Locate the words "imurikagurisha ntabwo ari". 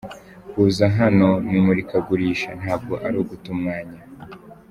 1.59-3.15